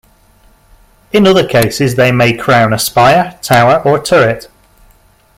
In 1.11 1.27
other 1.27 1.47
cases 1.47 1.93
they 1.93 2.11
may 2.11 2.33
crown 2.35 2.73
a 2.73 2.79
spire, 2.79 3.37
tower, 3.43 3.83
or 3.85 3.99
turret. 4.01 4.47